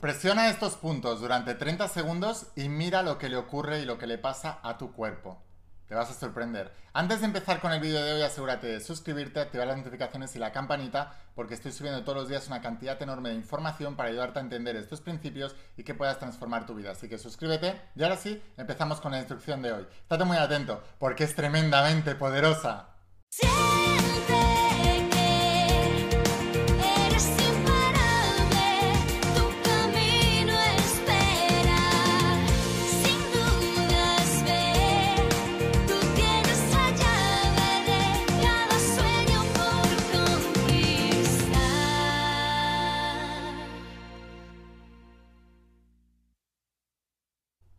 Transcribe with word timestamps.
Presiona 0.00 0.48
estos 0.48 0.76
puntos 0.76 1.20
durante 1.20 1.56
30 1.56 1.88
segundos 1.88 2.46
y 2.54 2.68
mira 2.68 3.02
lo 3.02 3.18
que 3.18 3.28
le 3.28 3.36
ocurre 3.36 3.80
y 3.80 3.84
lo 3.84 3.98
que 3.98 4.06
le 4.06 4.16
pasa 4.16 4.60
a 4.62 4.78
tu 4.78 4.92
cuerpo. 4.92 5.42
Te 5.88 5.96
vas 5.96 6.08
a 6.08 6.14
sorprender. 6.14 6.72
Antes 6.92 7.18
de 7.18 7.26
empezar 7.26 7.60
con 7.60 7.72
el 7.72 7.80
vídeo 7.80 8.04
de 8.04 8.12
hoy, 8.12 8.22
asegúrate 8.22 8.68
de 8.68 8.80
suscribirte, 8.80 9.40
activar 9.40 9.66
las 9.66 9.76
notificaciones 9.76 10.36
y 10.36 10.38
la 10.38 10.52
campanita, 10.52 11.16
porque 11.34 11.54
estoy 11.54 11.72
subiendo 11.72 12.04
todos 12.04 12.16
los 12.16 12.28
días 12.28 12.46
una 12.46 12.60
cantidad 12.60 13.02
enorme 13.02 13.30
de 13.30 13.34
información 13.34 13.96
para 13.96 14.10
ayudarte 14.10 14.38
a 14.38 14.42
entender 14.42 14.76
estos 14.76 15.00
principios 15.00 15.56
y 15.76 15.82
que 15.82 15.94
puedas 15.94 16.20
transformar 16.20 16.64
tu 16.64 16.76
vida. 16.76 16.92
Así 16.92 17.08
que 17.08 17.18
suscríbete 17.18 17.80
y 17.96 18.02
ahora 18.04 18.16
sí, 18.18 18.40
empezamos 18.56 19.00
con 19.00 19.10
la 19.10 19.18
instrucción 19.18 19.62
de 19.62 19.72
hoy. 19.72 19.86
Estate 20.02 20.24
muy 20.24 20.36
atento, 20.36 20.80
porque 21.00 21.24
es 21.24 21.34
tremendamente 21.34 22.14
poderosa. 22.14 22.90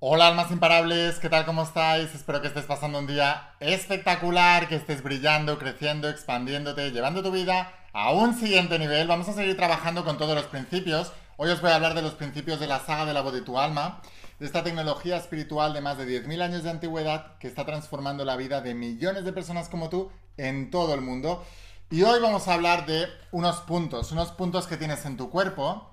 Hola 0.02 0.30
almas 0.30 0.50
imparables, 0.50 1.20
¿qué 1.20 1.28
tal? 1.28 1.46
¿Cómo 1.46 1.64
estáis? 1.64 2.16
Espero 2.16 2.42
que 2.42 2.48
estés 2.48 2.64
pasando 2.64 3.00
un 3.00 3.06
día 3.06 3.52
espectacular, 3.60 4.70
que 4.70 4.78
estés 4.78 5.04
brillando, 5.04 5.60
creciendo, 5.60 6.08
expandiéndote, 6.08 6.92
llevando 6.92 7.22
tu 7.22 7.32
vida 7.32 7.74
a 7.92 8.14
un 8.14 8.34
siguiente 8.34 8.80
nivel. 8.80 9.10
Vamos 9.10 9.28
a 9.28 9.34
seguir 9.34 9.58
trabajando 9.58 10.06
con 10.06 10.18
todos 10.18 10.36
los 10.36 10.46
principios. 10.46 11.12
Hoy 11.36 11.50
os 11.50 11.60
voy 11.60 11.72
a 11.72 11.76
hablar 11.76 11.96
de 11.96 12.02
los 12.02 12.14
principios 12.14 12.62
de 12.62 12.68
la 12.68 12.80
saga 12.80 13.06
de 13.06 13.14
la 13.14 13.20
voz 13.20 13.34
de 13.34 13.42
tu 13.42 13.60
alma, 13.60 14.02
de 14.40 14.46
esta 14.46 14.64
tecnología 14.64 15.18
espiritual 15.18 15.74
de 15.74 15.82
más 15.82 15.98
de 15.98 16.08
10.000 16.08 16.44
años 16.44 16.64
de 16.64 16.70
antigüedad 16.70 17.38
que 17.38 17.50
está 17.50 17.66
transformando 17.66 18.24
la 18.24 18.38
vida 18.38 18.62
de 18.62 18.76
millones 18.76 19.26
de 19.26 19.34
personas 19.34 19.68
como 19.68 19.90
tú 19.90 20.10
en 20.38 20.72
todo 20.72 20.94
el 20.94 21.02
mundo. 21.02 21.44
Y 21.90 22.04
hoy 22.04 22.22
vamos 22.22 22.48
a 22.48 22.54
hablar 22.54 22.86
de 22.86 23.08
unos 23.34 23.58
puntos, 23.58 24.14
unos 24.14 24.32
puntos 24.32 24.66
que 24.66 24.78
tienes 24.78 25.06
en 25.06 25.18
tu 25.18 25.30
cuerpo 25.30 25.92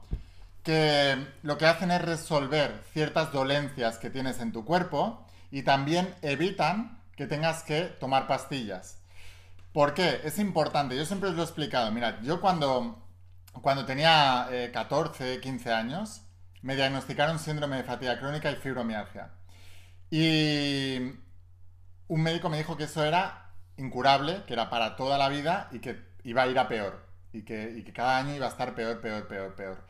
que 0.67 1.25
lo 1.45 1.59
que 1.59 1.67
hacen 1.67 1.93
es 1.93 2.03
resolver 2.03 2.83
ciertas 2.93 3.33
dolencias 3.33 3.99
que 3.99 4.11
tienes 4.11 4.41
en 4.41 4.51
tu 4.51 4.65
cuerpo 4.65 5.25
y 5.53 5.63
también 5.63 6.13
evitan 6.23 7.01
que 7.15 7.29
tengas 7.29 7.63
que 7.63 7.83
tomar 7.83 8.27
pastillas. 8.27 8.99
¿Por 9.73 9.95
qué? 9.95 10.23
Es 10.25 10.41
importante, 10.41 10.97
yo 10.97 11.07
siempre 11.07 11.29
os 11.29 11.37
lo 11.37 11.43
he 11.43 11.45
explicado. 11.45 11.93
Mira, 11.93 12.21
yo 12.21 12.41
cuando, 12.41 13.01
cuando 13.63 13.85
tenía 13.85 14.49
14, 14.73 15.35
eh, 15.35 15.41
15 15.41 15.73
años, 15.73 16.23
me 16.63 16.75
diagnosticaron 16.75 17.39
síndrome 17.39 17.77
de 17.77 17.85
fatiga 17.85 18.19
crónica 18.19 18.51
y 18.51 18.57
fibromialgia. 18.57 19.31
Y 20.11 20.97
un 22.09 22.23
médico 22.23 22.49
me 22.49 22.59
dijo 22.59 22.77
que 22.77 22.85
eso 22.85 23.05
era 23.05 23.53
incurable, 23.77 24.43
que 24.49 24.55
era 24.55 24.69
para 24.69 24.97
toda 24.97 25.17
la 25.17 25.29
vida 25.29 25.69
y 25.71 25.79
que 25.79 25.97
iba 26.25 26.43
a 26.43 26.49
ir 26.49 26.59
a 26.59 26.67
peor. 26.67 27.07
Y 27.33 27.43
que, 27.43 27.71
y 27.77 27.85
que 27.85 27.93
cada 27.93 28.19
año 28.19 28.35
iba 28.35 28.47
a 28.47 28.51
estar 28.51 28.75
peor, 28.75 29.01
peor, 29.01 29.29
peor, 29.29 29.55
peor. 29.55 29.87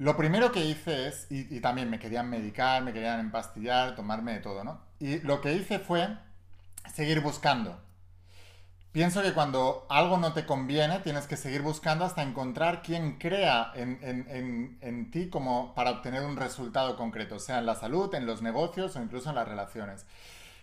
Lo 0.00 0.16
primero 0.16 0.50
que 0.50 0.64
hice 0.64 1.08
es, 1.08 1.26
y, 1.28 1.60
también 1.60 1.90
me 1.90 1.98
querían 1.98 2.30
medicar, 2.30 2.82
me 2.82 2.94
querían 2.94 3.20
empastillar, 3.20 3.94
tomarme 3.94 4.32
de 4.32 4.38
todo, 4.40 4.64
¿no? 4.64 4.80
Y 4.98 5.18
lo 5.18 5.42
que 5.42 5.52
hice 5.52 5.78
fue 5.78 6.08
seguir 6.90 7.20
buscando. 7.20 7.78
Pienso 8.92 9.20
que 9.20 9.34
cuando 9.34 9.86
algo 9.90 10.16
no 10.16 10.32
te 10.32 10.46
conviene, 10.46 11.00
tienes 11.00 11.26
que 11.26 11.36
seguir 11.36 11.60
buscando 11.60 12.06
hasta 12.06 12.22
encontrar 12.22 12.80
quien 12.80 13.18
crea 13.18 13.72
en, 13.74 14.78
en 14.80 15.10
ti 15.10 15.28
como 15.28 15.74
para 15.74 15.90
obtener 15.90 16.22
un 16.22 16.38
resultado 16.38 16.96
concreto, 16.96 17.38
sea 17.38 17.58
en 17.58 17.66
la 17.66 17.74
salud, 17.74 18.14
en 18.14 18.24
los 18.24 18.40
negocios 18.40 18.96
o 18.96 19.02
incluso 19.02 19.28
en 19.28 19.34
las 19.34 19.46
relaciones. 19.46 20.06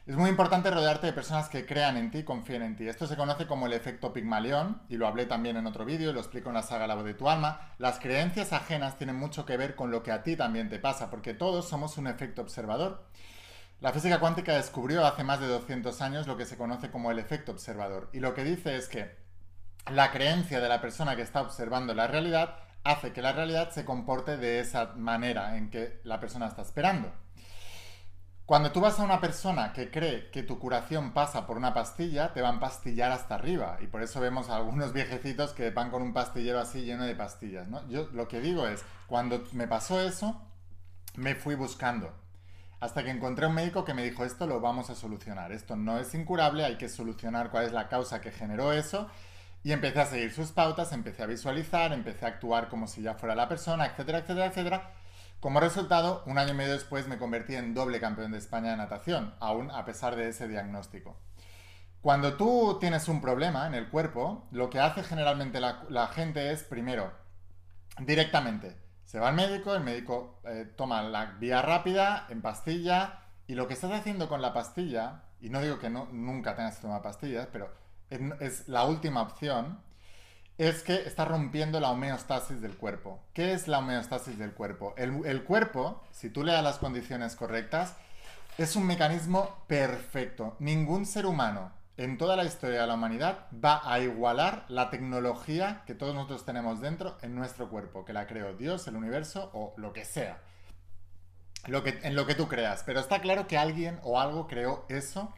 Es 0.08 0.16
muy 0.16 0.30
importante 0.30 0.72
rodearte 0.72 1.08
de 1.08 1.12
personas 1.12 1.50
que 1.50 1.66
crean 1.66 1.98
en 1.98 2.12
ti, 2.12 2.24
confíen 2.24 2.62
en 2.62 2.78
ti. 2.78 2.88
Esto 2.88 3.08
se 3.08 3.18
conoce 3.18 3.46
como 3.46 3.66
el 3.66 3.74
efecto 3.74 4.14
Pigmalión, 4.14 4.82
y 4.88 4.96
lo 4.96 5.06
hablé 5.06 5.26
también 5.26 5.58
en 5.58 5.68
otro 5.68 5.84
vídeo, 5.84 6.12
y 6.12 6.14
lo 6.14 6.22
explico 6.22 6.48
en 6.48 6.56
la 6.56 6.64
saga 6.64 6.88
La 6.88 6.96
voz 6.96 7.04
de 7.04 7.14
tu 7.14 7.28
alma. 7.28 7.74
Las 7.78 8.00
creencias 8.00 8.54
ajenas 8.54 8.98
tienen 8.98 9.18
mucho 9.18 9.46
que 9.46 9.58
ver 9.58 9.76
con 9.76 9.92
lo 9.92 10.04
que 10.04 10.14
a 10.14 10.24
ti 10.24 10.38
también 10.38 10.70
te 10.70 10.80
pasa, 10.80 11.10
porque 11.10 11.34
todos 11.34 11.68
somos 11.68 11.98
un 11.98 12.08
efecto 12.08 12.42
observador. 12.42 13.06
La 13.82 13.92
física 13.92 14.22
cuántica 14.22 14.54
descubrió 14.54 15.06
hace 15.06 15.26
más 15.26 15.42
de 15.42 15.48
200 15.48 16.02
años 16.02 16.26
lo 16.26 16.38
que 16.38 16.46
se 16.46 16.56
conoce 16.56 16.90
como 16.90 17.12
el 17.12 17.20
efecto 17.20 17.52
observador, 17.52 18.10
y 18.14 18.22
lo 18.22 18.34
que 18.34 18.46
dice 18.46 18.78
es 18.78 18.88
que 18.88 19.14
la 19.92 20.12
creencia 20.12 20.62
de 20.62 20.70
la 20.70 20.80
persona 20.80 21.18
que 21.18 21.22
está 21.22 21.42
observando 21.42 21.94
la 21.94 22.08
realidad 22.08 22.60
hace 22.86 23.12
que 23.12 23.22
la 23.22 23.34
realidad 23.34 23.72
se 23.72 23.84
comporte 23.84 24.38
de 24.38 24.62
esa 24.62 24.94
manera 24.96 25.58
en 25.58 25.70
que 25.70 26.00
la 26.06 26.22
persona 26.22 26.48
está 26.48 26.62
esperando. 26.62 27.12
Cuando 28.48 28.72
tú 28.72 28.80
vas 28.80 28.98
a 28.98 29.04
una 29.04 29.20
persona 29.20 29.74
que 29.74 29.92
cree 29.92 30.32
que 30.32 30.42
tu 30.42 30.58
curación 30.58 31.12
pasa 31.12 31.46
por 31.46 31.58
una 31.58 31.74
pastilla, 31.74 32.32
te 32.32 32.42
van 32.42 32.56
a 32.56 32.60
pastillar 32.62 33.12
hasta 33.12 33.36
arriba. 33.36 33.78
Y 33.82 33.88
por 33.88 34.02
eso 34.02 34.22
vemos 34.22 34.50
a 34.50 34.56
algunos 34.56 34.94
viejecitos 34.94 35.52
que 35.52 35.70
van 35.72 35.92
con 35.92 36.02
un 36.02 36.14
pastillero 36.14 36.58
así 36.58 36.86
lleno 36.86 37.04
de 37.04 37.14
pastillas. 37.14 37.68
¿no? 37.68 37.86
Yo 37.90 38.08
lo 38.14 38.30
que 38.30 38.40
digo 38.40 38.66
es, 38.66 38.86
cuando 39.06 39.44
me 39.52 39.68
pasó 39.68 40.00
eso, 40.00 40.42
me 41.16 41.36
fui 41.36 41.56
buscando. 41.56 42.16
Hasta 42.80 43.04
que 43.04 43.10
encontré 43.10 43.48
un 43.48 43.54
médico 43.54 43.84
que 43.84 43.94
me 43.94 44.06
dijo, 44.06 44.24
esto 44.24 44.48
lo 44.48 44.62
vamos 44.62 44.90
a 44.90 44.96
solucionar. 44.96 45.52
Esto 45.52 45.76
no 45.76 46.00
es 46.00 46.16
incurable, 46.16 46.64
hay 46.64 46.78
que 46.78 46.88
solucionar 46.88 47.52
cuál 47.52 47.66
es 47.66 47.74
la 47.74 47.90
causa 47.90 48.22
que 48.22 48.32
generó 48.32 48.72
eso. 48.72 49.10
Y 49.62 49.74
empecé 49.74 50.00
a 50.00 50.06
seguir 50.06 50.32
sus 50.32 50.54
pautas, 50.54 50.94
empecé 50.94 51.22
a 51.22 51.26
visualizar, 51.26 51.92
empecé 51.92 52.24
a 52.24 52.30
actuar 52.30 52.70
como 52.70 52.88
si 52.88 53.02
ya 53.02 53.16
fuera 53.16 53.36
la 53.36 53.50
persona, 53.50 53.88
etcétera, 53.88 54.20
etcétera, 54.20 54.46
etcétera 54.46 54.92
como 55.40 55.60
resultado, 55.60 56.24
un 56.26 56.40
año 56.40 56.54
y 56.54 56.58
medio 56.58 56.74
después 56.74 57.08
me 57.08 57.20
convertí 57.20 57.56
en 57.56 57.76
doble 57.76 58.00
campeón 58.00 58.32
de 58.32 58.40
España 58.40 58.72
de 58.72 58.78
natación, 58.78 59.36
aún 59.40 59.70
a 59.70 59.86
pesar 59.86 60.16
de 60.16 60.30
ese 60.30 60.48
diagnóstico. 60.48 61.16
Cuando 62.02 62.38
tú 62.38 62.78
tienes 62.80 63.08
un 63.08 63.22
problema 63.22 63.68
en 63.68 63.76
el 63.76 63.90
cuerpo, 63.90 64.48
lo 64.52 64.70
que 64.70 64.80
hace 64.80 65.04
generalmente 65.04 65.60
la, 65.60 66.08
gente 66.08 66.52
es, 66.52 66.64
primero, 66.64 67.12
directamente, 68.00 68.78
se 69.06 69.20
va 69.20 69.30
al 69.30 69.36
médico, 69.36 69.76
el 69.76 69.84
médico 69.84 70.40
eh, 70.46 70.66
toma 70.76 71.04
la 71.04 71.26
vía 71.40 71.62
rápida, 71.62 72.26
en 72.30 72.42
pastilla, 72.42 73.20
y 73.46 73.56
lo 73.56 73.68
que 73.68 73.74
estás 73.74 73.92
haciendo 73.92 74.28
con 74.28 74.42
la 74.42 74.54
pastilla, 74.54 75.24
y 75.40 75.50
no 75.50 75.62
digo 75.62 75.80
que 75.80 75.90
no, 75.90 76.08
nunca 76.12 76.56
tengas 76.56 76.78
que 76.78 76.82
tomar 76.82 77.02
pastillas, 77.02 77.48
pero 77.52 77.70
es 78.10 78.68
la 78.68 78.86
última 78.86 79.22
opción, 79.22 79.82
es 80.58 80.82
que 80.82 80.96
está 80.96 81.26
rompiendo 81.26 81.80
la 81.80 81.92
homeostasis 81.92 82.62
del 82.62 82.76
cuerpo. 82.76 83.20
¿Qué 83.34 83.54
es 83.54 83.68
la 83.68 83.80
homeostasis 83.80 84.40
del 84.40 84.54
cuerpo? 84.54 84.96
El, 84.98 85.44
cuerpo, 85.44 86.04
si 86.12 86.30
tú 86.30 86.44
le 86.44 86.52
das 86.52 86.64
las 86.64 86.80
condiciones 86.80 87.36
correctas, 87.36 87.96
es 88.58 88.76
un 88.76 88.88
mecanismo 88.88 89.64
perfecto. 89.68 90.56
Ningún 90.60 91.06
ser 91.06 91.28
humano 91.28 91.72
en 91.96 92.18
toda 92.18 92.36
la 92.36 92.44
historia 92.44 92.82
de 92.82 92.88
la 92.88 92.96
humanidad 92.96 93.48
va 93.64 93.82
a 93.84 94.00
igualar 94.00 94.66
la 94.68 94.90
tecnología 94.90 95.84
que 95.86 95.96
todos 95.96 96.16
nosotros 96.16 96.46
tenemos 96.46 96.82
dentro 96.82 97.18
en 97.22 97.36
nuestro 97.36 97.70
cuerpo, 97.70 98.04
que 98.04 98.14
la 98.14 98.26
creó 98.26 98.54
Dios, 98.54 98.88
el 98.88 98.96
universo 98.96 99.52
o 99.54 99.74
lo 99.78 99.94
que 99.94 100.06
sea. 100.06 100.40
Lo 101.68 101.84
que, 101.84 102.00
en 102.02 102.16
lo 102.16 102.26
que 102.26 102.34
tú 102.34 102.48
creas. 102.48 102.84
Pero 102.84 103.00
está 103.00 103.20
claro 103.20 103.48
que 103.48 103.58
alguien 103.58 104.00
o 104.04 104.20
algo 104.20 104.48
creó 104.48 104.86
eso 104.90 105.34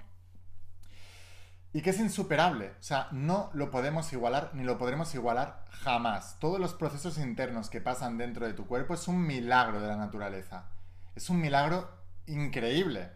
y 1.74 1.82
que 1.82 1.92
es 1.92 2.00
insuperable. 2.00 2.72
O 2.80 2.84
sea, 2.84 3.08
no 3.12 3.50
lo 3.54 3.70
podemos 3.72 4.12
igualar 4.14 4.52
ni 4.54 4.64
lo 4.64 4.78
podremos 4.78 5.14
igualar 5.14 5.64
jamás. 5.72 6.38
Todos 6.40 6.60
los 6.60 6.74
procesos 6.74 7.18
internos 7.18 7.70
que 7.70 7.82
pasan 7.82 8.18
dentro 8.18 8.48
de 8.48 8.54
tu 8.54 8.66
cuerpo 8.66 8.94
es 8.94 9.08
un 9.08 9.26
milagro 9.26 9.80
de 9.82 9.88
la 9.88 9.98
naturaleza. 9.98 10.66
Es 11.16 11.30
un 11.30 11.40
milagro 11.40 11.90
increíble. 12.26 13.12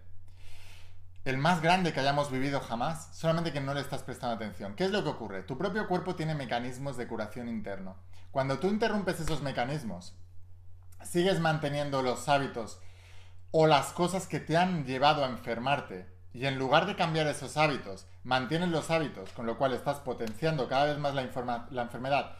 El 1.25 1.37
más 1.37 1.61
grande 1.61 1.93
que 1.93 2.01
hayamos 2.01 2.29
vivido 2.31 2.59
jamás, 2.59 3.09
solamente 3.13 3.53
que 3.53 3.61
no 3.61 3.73
le 3.73 3.79
estás 3.79 4.03
prestando 4.03 4.35
atención. 4.35 4.75
¿Qué 4.75 4.83
es 4.83 4.91
lo 4.91 5.03
que 5.03 5.09
ocurre? 5.09 5.43
Tu 5.43 5.57
propio 5.57 5.87
cuerpo 5.87 6.15
tiene 6.15 6.35
mecanismos 6.35 6.97
de 6.97 7.07
curación 7.07 7.47
interno. 7.47 7.95
Cuando 8.31 8.59
tú 8.59 8.67
interrumpes 8.67 9.19
esos 9.19 9.41
mecanismos, 9.41 10.15
sigues 11.01 11.39
manteniendo 11.39 12.01
los 12.01 12.27
hábitos 12.27 12.79
o 13.51 13.67
las 13.67 13.93
cosas 13.93 14.27
que 14.27 14.39
te 14.39 14.57
han 14.57 14.85
llevado 14.85 15.23
a 15.23 15.29
enfermarte 15.29 16.12
y 16.33 16.45
en 16.47 16.57
lugar 16.57 16.87
de 16.87 16.95
cambiar 16.95 17.27
esos 17.27 17.57
hábitos, 17.57 18.07
mantienes 18.23 18.69
los 18.69 18.89
hábitos, 18.89 19.29
con 19.31 19.45
lo 19.45 19.57
cual 19.57 19.73
estás 19.73 19.99
potenciando 19.99 20.67
cada 20.67 20.85
vez 20.85 20.97
más 20.97 21.13
la, 21.13 21.21
enfermedad, 21.81 22.37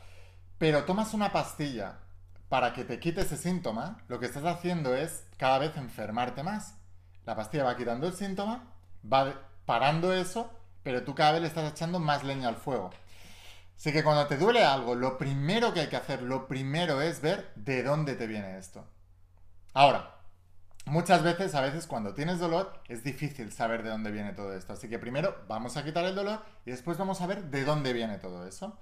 pero 0.57 0.83
tomas 0.83 1.13
una 1.13 1.31
pastilla 1.31 1.99
para 2.49 2.73
que 2.73 2.83
te 2.83 2.99
quite 2.99 3.21
ese 3.21 3.37
síntoma, 3.37 4.03
lo 4.07 4.19
que 4.19 4.25
estás 4.25 4.45
haciendo 4.45 4.95
es 4.95 5.25
cada 5.37 5.59
vez 5.59 5.75
enfermarte 5.77 6.43
más. 6.43 6.75
La 7.25 7.35
pastilla 7.35 7.63
va 7.63 7.77
quitando 7.77 8.07
el 8.07 8.13
síntoma, 8.13 8.63
va 9.11 9.33
parando 9.65 10.13
eso, 10.13 10.51
pero 10.83 11.03
tú 11.03 11.15
cada 11.15 11.33
vez 11.33 11.41
le 11.41 11.47
estás 11.47 11.71
echando 11.71 11.99
más 11.99 12.23
leña 12.23 12.49
al 12.49 12.57
fuego. 12.57 12.91
Así 13.75 13.91
que 13.91 14.03
cuando 14.03 14.27
te 14.27 14.37
duele 14.37 14.63
algo, 14.63 14.95
lo 14.95 15.17
primero 15.17 15.73
que 15.73 15.81
hay 15.81 15.87
que 15.87 15.95
hacer, 15.95 16.21
lo 16.21 16.47
primero 16.47 17.01
es 17.01 17.21
ver 17.21 17.51
de 17.55 17.83
dónde 17.83 18.15
te 18.15 18.27
viene 18.27 18.57
esto. 18.57 18.85
Ahora, 19.73 20.12
Muchas 20.85 21.23
veces, 21.23 21.55
a 21.55 21.61
veces 21.61 21.87
cuando 21.87 22.13
tienes 22.13 22.39
dolor, 22.39 22.73
es 22.89 23.03
difícil 23.03 23.51
saber 23.51 23.83
de 23.83 23.89
dónde 23.89 24.11
viene 24.11 24.33
todo 24.33 24.53
esto. 24.53 24.73
Así 24.73 24.89
que 24.89 24.99
primero 24.99 25.35
vamos 25.47 25.77
a 25.77 25.83
quitar 25.83 26.03
el 26.05 26.15
dolor 26.15 26.41
y 26.65 26.71
después 26.71 26.97
vamos 26.97 27.21
a 27.21 27.27
ver 27.27 27.45
de 27.45 27.63
dónde 27.63 27.93
viene 27.93 28.17
todo 28.17 28.45
eso. 28.45 28.77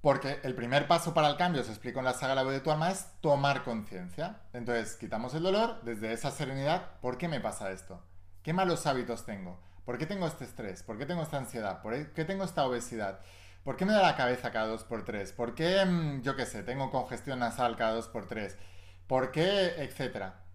Porque 0.00 0.38
el 0.44 0.54
primer 0.54 0.86
paso 0.86 1.14
para 1.14 1.28
el 1.28 1.36
cambio, 1.36 1.62
os 1.62 1.68
explico 1.68 1.98
en 1.98 2.04
la 2.04 2.12
saga 2.12 2.36
La 2.36 2.44
voz 2.44 2.52
de 2.52 2.60
tu 2.60 2.70
alma, 2.70 2.92
es 2.92 3.08
tomar 3.20 3.64
conciencia. 3.64 4.36
Entonces, 4.52 4.94
quitamos 4.94 5.34
el 5.34 5.42
dolor 5.42 5.80
desde 5.82 6.12
esa 6.12 6.30
serenidad. 6.30 7.00
¿Por 7.00 7.18
qué 7.18 7.26
me 7.26 7.40
pasa 7.40 7.72
esto? 7.72 8.00
¿Qué 8.44 8.52
malos 8.52 8.86
hábitos 8.86 9.26
tengo? 9.26 9.58
¿Por 9.84 9.98
qué 9.98 10.06
tengo 10.06 10.28
este 10.28 10.44
estrés? 10.44 10.84
¿Por 10.84 10.96
qué 10.96 11.06
tengo 11.06 11.22
esta 11.22 11.38
ansiedad? 11.38 11.82
¿Por 11.82 12.12
qué 12.12 12.24
tengo 12.24 12.44
esta 12.44 12.64
obesidad? 12.64 13.18
¿Por 13.64 13.76
qué 13.76 13.84
me 13.84 13.92
da 13.92 14.02
la 14.02 14.16
cabeza 14.16 14.52
cada 14.52 14.68
dos 14.68 14.84
por 14.84 15.04
tres? 15.04 15.32
¿Por 15.32 15.56
qué, 15.56 15.84
mm, 15.84 16.22
yo 16.22 16.36
qué 16.36 16.46
sé, 16.46 16.62
tengo 16.62 16.92
congestión 16.92 17.40
nasal 17.40 17.76
cada 17.76 17.94
dos 17.94 18.06
por 18.06 18.26
tres? 18.28 18.56
¿Por 19.08 19.32
qué? 19.32 19.74
Etcétera. 19.78 20.45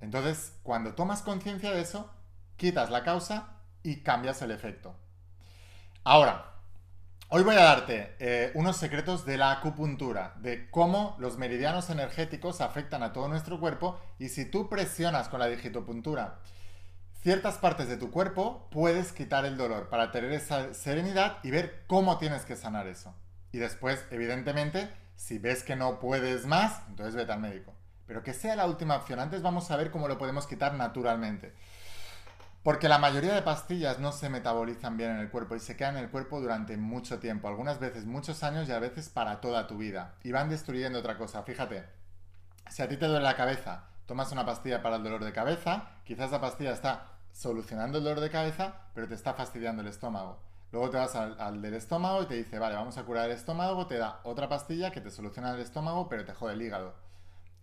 Entonces, 0.00 0.58
cuando 0.62 0.94
tomas 0.94 1.22
conciencia 1.22 1.72
de 1.72 1.80
eso, 1.80 2.10
quitas 2.56 2.90
la 2.90 3.04
causa 3.04 3.60
y 3.82 4.02
cambias 4.02 4.42
el 4.42 4.50
efecto. 4.50 4.94
Ahora, 6.04 6.50
Hoy 7.32 7.44
voy 7.44 7.54
a 7.54 7.62
darte 7.62 8.16
eh, 8.18 8.50
unos 8.54 8.76
secretos 8.76 9.24
de 9.24 9.38
la 9.38 9.52
acupuntura, 9.52 10.34
de 10.40 10.68
cómo 10.68 11.14
los 11.20 11.38
meridianos 11.38 11.88
energéticos 11.88 12.60
afectan 12.60 13.04
a 13.04 13.12
todo 13.12 13.28
nuestro 13.28 13.60
cuerpo 13.60 14.00
y 14.18 14.30
si 14.30 14.46
tú 14.46 14.68
presionas 14.68 15.28
con 15.28 15.38
la 15.38 15.46
digitopuntura 15.46 16.40
ciertas 17.22 17.58
partes 17.58 17.88
de 17.88 17.96
tu 17.96 18.10
cuerpo, 18.10 18.66
puedes 18.72 19.12
quitar 19.12 19.44
el 19.44 19.56
dolor 19.56 19.88
para 19.90 20.10
tener 20.10 20.32
esa 20.32 20.74
serenidad 20.74 21.38
y 21.44 21.52
ver 21.52 21.84
cómo 21.86 22.18
tienes 22.18 22.44
que 22.44 22.56
sanar 22.56 22.88
eso. 22.88 23.14
Y 23.52 23.58
después, 23.58 24.04
evidentemente, 24.10 24.90
si 25.14 25.38
ves 25.38 25.62
que 25.62 25.76
no 25.76 26.00
puedes 26.00 26.46
más, 26.46 26.82
entonces 26.88 27.14
vete 27.14 27.30
al 27.30 27.38
médico. 27.38 27.72
Pero 28.10 28.24
que 28.24 28.34
sea 28.34 28.56
la 28.56 28.66
última 28.66 28.96
opción. 28.96 29.20
Antes 29.20 29.40
vamos 29.40 29.70
a 29.70 29.76
ver 29.76 29.92
cómo 29.92 30.08
lo 30.08 30.18
podemos 30.18 30.44
quitar 30.48 30.74
naturalmente. 30.74 31.54
Porque 32.64 32.88
la 32.88 32.98
mayoría 32.98 33.32
de 33.32 33.42
pastillas 33.42 34.00
no 34.00 34.10
se 34.10 34.28
metabolizan 34.28 34.96
bien 34.96 35.10
en 35.12 35.18
el 35.18 35.30
cuerpo 35.30 35.54
y 35.54 35.60
se 35.60 35.76
quedan 35.76 35.96
en 35.96 36.02
el 36.02 36.10
cuerpo 36.10 36.40
durante 36.40 36.76
mucho 36.76 37.20
tiempo, 37.20 37.46
algunas 37.46 37.78
veces 37.78 38.06
muchos 38.06 38.42
años 38.42 38.68
y 38.68 38.72
a 38.72 38.80
veces 38.80 39.10
para 39.10 39.40
toda 39.40 39.68
tu 39.68 39.78
vida. 39.78 40.16
Y 40.24 40.32
van 40.32 40.50
destruyendo 40.50 40.98
otra 40.98 41.16
cosa. 41.16 41.44
Fíjate, 41.44 41.84
si 42.68 42.82
a 42.82 42.88
ti 42.88 42.96
te 42.96 43.06
duele 43.06 43.22
la 43.22 43.36
cabeza, 43.36 43.84
tomas 44.06 44.32
una 44.32 44.44
pastilla 44.44 44.82
para 44.82 44.96
el 44.96 45.04
dolor 45.04 45.22
de 45.22 45.32
cabeza, 45.32 45.90
quizás 46.02 46.32
la 46.32 46.40
pastilla 46.40 46.72
está 46.72 47.12
solucionando 47.30 47.98
el 47.98 48.04
dolor 48.04 48.18
de 48.18 48.30
cabeza, 48.30 48.74
pero 48.92 49.06
te 49.06 49.14
está 49.14 49.34
fastidiando 49.34 49.82
el 49.82 49.88
estómago. 49.88 50.40
Luego 50.72 50.90
te 50.90 50.96
vas 50.96 51.14
al, 51.14 51.62
del 51.62 51.74
estómago 51.74 52.24
y 52.24 52.26
te 52.26 52.34
dice, 52.34 52.58
vale, 52.58 52.74
vamos 52.74 52.98
a 52.98 53.04
curar 53.04 53.26
el 53.26 53.36
estómago, 53.36 53.86
te 53.86 53.98
da 53.98 54.18
otra 54.24 54.48
pastilla 54.48 54.90
que 54.90 55.00
te 55.00 55.12
soluciona 55.12 55.54
el 55.54 55.60
estómago, 55.60 56.08
pero 56.08 56.24
te 56.24 56.34
jode 56.34 56.54
el 56.54 56.62
hígado. 56.62 57.09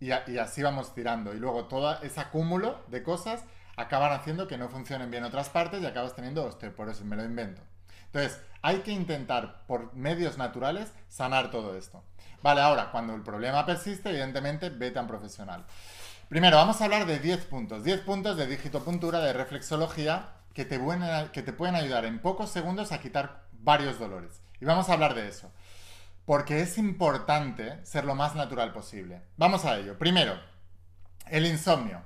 Y, 0.00 0.10
así 0.10 0.62
vamos 0.62 0.94
tirando. 0.94 1.34
Y 1.34 1.38
luego 1.38 1.64
todo 1.66 2.00
ese 2.02 2.20
acúmulo 2.20 2.84
de 2.88 3.02
cosas 3.02 3.42
acaban 3.76 4.12
haciendo 4.12 4.46
que 4.46 4.58
no 4.58 4.68
funcionen 4.68 5.10
bien 5.10 5.24
otras 5.24 5.48
partes 5.48 5.82
y 5.82 5.86
acabas 5.86 6.14
teniendo 6.14 6.44
osteoporosis, 6.44 7.04
me 7.04 7.16
lo 7.16 7.24
invento. 7.24 7.62
Entonces, 8.06 8.40
hay 8.62 8.78
que 8.78 8.90
intentar 8.90 9.64
por 9.66 9.94
medios 9.94 10.38
naturales 10.38 10.92
sanar 11.08 11.50
todo 11.50 11.76
esto. 11.76 12.02
Vale, 12.42 12.60
ahora, 12.60 12.90
cuando 12.90 13.14
el 13.14 13.22
problema 13.22 13.66
persiste, 13.66 14.10
evidentemente, 14.10 14.70
vete 14.70 14.98
a 14.98 15.02
un 15.02 15.08
profesional. 15.08 15.64
Primero, 16.28 16.56
vamos 16.56 16.80
a 16.80 16.84
hablar 16.84 17.06
de 17.06 17.18
10 17.18 17.46
puntos. 17.46 17.84
10 17.84 18.00
puntos 18.00 18.36
de 18.36 18.46
digitopuntura, 18.46 19.20
de 19.20 19.32
reflexología, 19.32 20.28
que 20.54 20.64
te, 20.64 20.80
que 21.32 21.42
te 21.42 21.52
pueden 21.52 21.74
ayudar 21.74 22.04
en 22.04 22.20
pocos 22.20 22.50
segundos 22.50 22.92
a 22.92 23.00
quitar 23.00 23.44
varios 23.52 23.98
dolores. 23.98 24.40
Y 24.60 24.64
vamos 24.64 24.88
a 24.88 24.94
hablar 24.94 25.14
de 25.14 25.28
eso. 25.28 25.50
Porque 26.28 26.60
es 26.60 26.76
importante 26.76 27.82
ser 27.86 28.04
lo 28.04 28.14
más 28.14 28.34
natural 28.34 28.70
posible. 28.70 29.22
Vamos 29.38 29.64
a 29.64 29.78
ello. 29.78 29.96
Primero, 29.96 30.38
el 31.28 31.46
insomnio. 31.46 32.02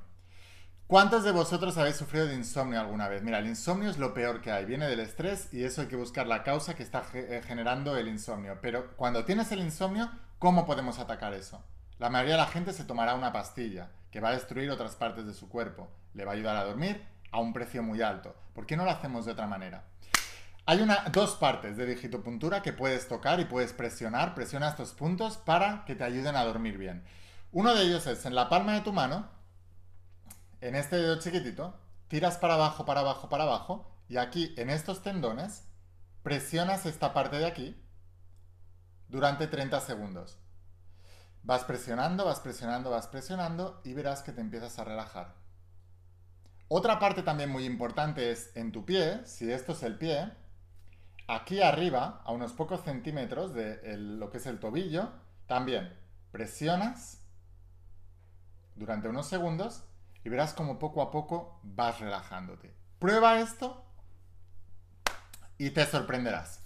¿Cuántos 0.87 1.25
de 1.25 1.33
vosotros 1.33 1.77
habéis 1.77 1.97
sufrido 1.97 2.29
de 2.29 2.37
insomnio 2.37 2.79
alguna 2.79 3.09
vez? 3.09 3.25
Mira, 3.25 3.41
el 3.41 3.49
insomnio 3.49 3.91
es 3.91 3.99
lo 3.99 4.15
peor 4.15 4.41
que 4.41 4.53
hay, 4.53 4.65
viene 4.65 4.87
del 4.87 5.01
estrés 5.01 5.53
y 5.53 5.65
eso 5.65 5.81
hay 5.81 5.89
que 5.89 5.97
buscar 5.97 6.29
la 6.29 6.45
causa 6.45 6.77
que 6.77 6.85
está 6.85 7.03
eh, 7.15 7.43
generando 7.45 7.97
el 7.97 8.07
insomnio. 8.07 8.61
Pero 8.63 8.97
cuando 8.97 9.25
tienes 9.25 9.51
el 9.51 9.59
insomnio, 9.59 10.09
¿cómo 10.39 10.67
podemos 10.67 11.01
atacar 11.01 11.35
eso? 11.35 11.65
La 11.99 12.09
mayoría 12.09 12.35
de 12.35 12.43
la 12.43 12.47
gente 12.47 12.73
se 12.73 12.85
tomará 12.85 13.17
una 13.17 13.33
pastilla 13.33 13.91
que 14.13 14.21
va 14.21 14.29
a 14.29 14.35
destruir 14.35 14.71
otras 14.71 14.95
partes 14.95 15.27
de 15.27 15.35
su 15.35 15.49
cuerpo, 15.49 15.91
le 16.15 16.25
va 16.25 16.31
a 16.31 16.35
ayudar 16.35 16.57
a 16.57 16.65
dormir 16.65 17.05
a 17.33 17.41
un 17.41 17.53
precio 17.53 17.83
muy 17.83 18.01
alto. 18.03 18.37
¿Por 18.55 18.67
qué 18.67 18.77
no 18.77 18.85
lo 18.85 18.93
hacemos 18.93 19.25
de 19.27 19.33
otra 19.33 19.49
manera? 19.49 19.83
Hay 20.65 20.81
una, 20.81 21.05
dos 21.11 21.35
partes 21.35 21.77
de 21.77 21.87
digitopuntura 21.87 22.63
que 22.63 22.73
puedes 22.73 23.09
tocar 23.09 23.41
y 23.41 23.47
puedes 23.47 23.73
presionar. 23.73 24.35
Presiona 24.35 24.69
estos 24.69 24.93
puntos 24.93 25.37
para 25.37 25.85
que 25.85 25.97
te 25.97 26.05
ayuden 26.05 26.37
a 26.37 26.45
dormir 26.45 26.79
bien. 26.79 27.05
Uno 27.51 27.75
de 27.75 27.83
ellos 27.83 28.07
es 28.07 28.25
en 28.27 28.35
la 28.37 28.49
palma 28.49 28.75
de 28.75 28.83
tu 28.83 28.93
mano, 28.93 29.29
en 30.61 30.77
este 30.77 30.97
dedo 30.97 31.19
chiquitito, 31.19 31.79
tiras 32.07 32.39
para 32.39 32.55
abajo, 32.55 32.85
para 32.85 33.01
abajo, 33.01 33.29
para 33.29 33.43
abajo, 33.43 33.91
y 34.09 34.19
aquí 34.19 34.55
en 34.57 34.71
estos 34.71 35.03
tendones, 35.03 35.65
presionas 36.23 36.87
esta 36.87 37.13
parte 37.13 37.39
de 37.39 37.47
aquí 37.47 37.77
durante 39.09 39.49
30 39.49 39.81
segundos. 39.81 40.39
Vas 41.43 41.65
presionando, 41.65 42.25
vas 42.25 42.39
presionando, 42.39 42.91
vas 42.91 43.09
presionando 43.09 43.81
y 43.85 43.95
verás 43.95 44.23
que 44.23 44.31
te 44.31 44.41
empiezas 44.41 44.79
a 44.79 44.85
relajar. 44.85 45.35
Otra 46.69 47.01
parte 47.01 47.23
también 47.23 47.51
muy 47.51 47.65
importante 47.65 48.31
es 48.31 48.53
en 48.55 48.71
tu 48.71 48.87
pie, 48.87 49.27
si 49.27 49.51
esto 49.51 49.73
es 49.73 49.83
el 49.83 49.99
pie, 49.99 50.33
aquí 51.27 51.63
arriba, 51.63 52.23
a 52.25 52.33
unos 52.33 52.53
pocos 52.53 52.83
centímetros 52.83 53.55
de 53.55 53.97
lo 53.97 54.31
que 54.31 54.39
es 54.39 54.47
el 54.47 54.59
tobillo, 54.59 55.11
también 55.47 55.97
presionas 56.31 57.23
durante 58.75 59.09
unos 59.09 59.27
segundos 59.29 59.85
y 60.25 60.29
verás 60.29 60.55
como 60.55 60.79
poco 60.79 61.03
a 61.03 61.11
poco 61.11 61.61
vas 61.63 62.01
relajándote. 62.01 62.75
Prueba 62.99 63.41
esto 63.41 63.85
y 65.59 65.71
te 65.71 65.85
sorprenderás. 65.87 66.61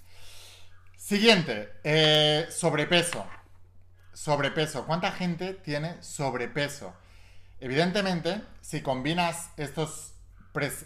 Siguiente, 0.96 1.72
eh, 1.84 2.46
sobrepeso. 2.50 3.26
Sobrepeso. 4.12 4.86
¿Cuánta 4.86 5.12
gente 5.12 5.54
tiene 5.54 6.02
sobrepeso? 6.02 6.94
Evidentemente, 7.60 8.42
si 8.60 8.82
combinas 8.82 9.50
estos, 9.56 10.14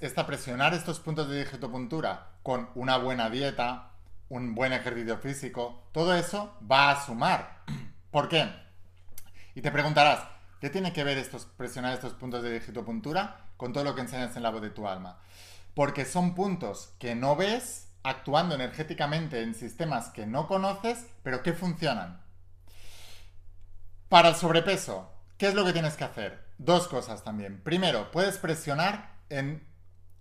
esta 0.01 0.27
presionar 0.27 0.75
estos 0.75 1.01
puntos 1.01 1.29
de 1.29 1.45
digitopuntura 1.45 2.30
con 2.43 2.71
una 2.75 2.97
buena 2.97 3.31
dieta, 3.31 3.93
un 4.29 4.55
buen 4.55 4.73
ejercicio 4.73 5.19
físico, 5.19 5.89
todo 5.93 6.15
eso 6.15 6.57
va 6.71 6.91
a 6.91 7.05
sumar. 7.05 7.65
¿Por 8.11 8.29
qué? 8.29 8.51
Y 9.55 9.63
te 9.63 9.71
preguntarás, 9.71 10.21
¿Qué 10.61 10.69
tiene 10.69 10.93
que 10.93 11.05
ver 11.05 11.17
estos, 11.17 11.47
presionar 11.47 11.95
estos 11.95 12.13
puntos 12.13 12.43
de 12.43 12.53
digitopuntura 12.53 13.47
con 13.57 13.73
todo 13.73 13.83
lo 13.83 13.95
que 13.95 14.03
enseñas 14.03 14.37
en 14.37 14.43
la 14.43 14.51
voz 14.51 14.61
de 14.61 14.69
tu 14.69 14.87
alma? 14.87 15.19
Porque 15.75 16.05
son 16.05 16.35
puntos 16.35 16.93
que 16.99 17.15
no 17.15 17.35
ves 17.35 17.89
actuando 18.03 18.55
energéticamente 18.55 19.43
en 19.43 19.55
sistemas 19.55 20.11
que 20.11 20.27
no 20.27 20.47
conoces, 20.47 21.07
pero 21.23 21.43
que 21.43 21.55
funcionan. 21.55 22.21
Para 24.11 24.29
el 24.29 24.35
sobrepeso, 24.35 25.11
¿qué 25.39 25.49
es 25.49 25.55
lo 25.55 25.65
que 25.65 25.73
tienes 25.73 25.97
que 25.97 26.05
hacer? 26.05 26.45
Dos 26.59 26.89
cosas 26.89 27.25
también. 27.25 27.63
Primero, 27.63 28.11
puedes 28.11 28.37
presionar 28.37 29.15
en 29.31 29.67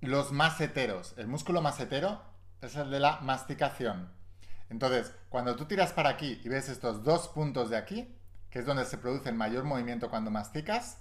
los 0.02 0.32
maseteros. 0.32 1.14
El 1.18 1.28
músculo 1.28 1.62
masetero 1.62 2.22
es 2.62 2.76
el 2.76 2.90
de 2.92 3.00
la 3.00 3.20
masticación. 3.22 4.12
Entonces, 4.70 5.14
cuando 5.30 5.56
tú 5.56 5.66
tiras 5.66 5.94
para 5.94 6.10
aquí 6.10 6.40
y 6.44 6.50
ves 6.50 6.70
estos 6.70 7.04
dos 7.04 7.28
puntos 7.28 7.70
de 7.70 7.78
aquí, 7.78 8.16
que 8.50 8.60
es 8.60 8.66
donde 8.66 8.86
se 8.86 8.98
produce 8.98 9.30
el 9.30 9.36
mayor 9.36 9.64
movimiento 9.64 10.10
cuando 10.10 10.32
masticas, 10.32 10.98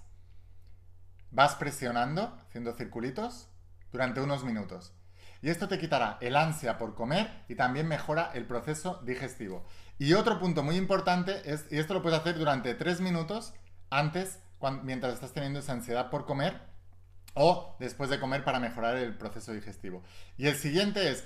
vas 1.31 1.55
presionando, 1.55 2.39
haciendo 2.49 2.73
circulitos, 2.73 3.49
durante 3.93 4.21
unos 4.21 4.45
minutos. 4.45 4.93
Y 5.41 5.51
esto 5.51 5.69
te 5.69 5.79
quitará 5.79 6.19
el 6.21 6.37
ansia 6.37 6.79
por 6.79 6.95
comer 6.95 7.45
y 7.49 7.55
también 7.55 7.87
mejora 7.87 8.31
el 8.35 8.47
proceso 8.47 9.01
digestivo. 9.05 9.65
Y 9.99 10.15
otro 10.15 10.39
punto 10.39 10.63
muy 10.63 10.77
importante 10.77 11.43
es, 11.45 11.67
y 11.71 11.79
esto 11.79 11.95
lo 11.95 12.03
puedes 12.03 12.19
hacer 12.19 12.37
durante 12.39 12.75
tres 12.75 13.01
minutos 13.01 13.55
antes, 13.91 14.41
mientras 14.83 15.15
estás 15.15 15.33
teniendo 15.33 15.61
esa 15.61 15.73
ansiedad 15.73 16.11
por 16.11 16.27
comer, 16.27 16.61
o 17.39 17.77
después 17.79 18.11
de 18.11 18.21
comer 18.21 18.45
para 18.45 18.61
mejorar 18.61 18.97
el 18.97 19.17
proceso 19.17 19.53
digestivo. 19.53 20.03
Y 20.37 20.49
el 20.49 20.57
siguiente 20.57 21.11
es, 21.11 21.25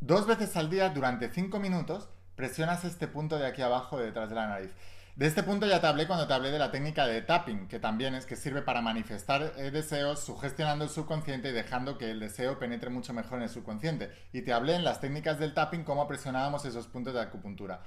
dos 0.00 0.26
veces 0.26 0.56
al 0.56 0.68
día, 0.68 0.90
durante 0.90 1.30
cinco 1.30 1.60
minutos, 1.60 2.08
presionas 2.34 2.84
este 2.84 3.06
punto 3.06 3.38
de 3.38 3.46
aquí 3.46 3.62
abajo 3.62 3.98
detrás 3.98 4.28
de 4.28 4.34
la 4.34 4.48
nariz. 4.48 4.70
De 5.14 5.28
este 5.28 5.44
punto 5.44 5.64
ya 5.66 5.80
te 5.80 5.86
hablé 5.86 6.08
cuando 6.08 6.26
te 6.26 6.34
hablé 6.34 6.50
de 6.50 6.58
la 6.58 6.72
técnica 6.72 7.06
de 7.06 7.22
tapping, 7.22 7.68
que 7.68 7.78
también 7.78 8.16
es 8.16 8.26
que 8.26 8.34
sirve 8.34 8.62
para 8.62 8.82
manifestar 8.82 9.52
eh, 9.56 9.70
deseos, 9.70 10.18
sugestionando 10.24 10.84
el 10.84 10.90
subconsciente 10.90 11.50
y 11.50 11.52
dejando 11.52 11.98
que 11.98 12.10
el 12.10 12.18
deseo 12.18 12.58
penetre 12.58 12.90
mucho 12.90 13.12
mejor 13.12 13.38
en 13.38 13.44
el 13.44 13.48
subconsciente. 13.48 14.10
Y 14.32 14.42
te 14.42 14.52
hablé 14.52 14.74
en 14.74 14.82
las 14.82 15.00
técnicas 15.00 15.38
del 15.38 15.54
tapping 15.54 15.84
cómo 15.84 16.08
presionábamos 16.08 16.64
esos 16.64 16.88
puntos 16.88 17.14
de 17.14 17.20
acupuntura. 17.20 17.82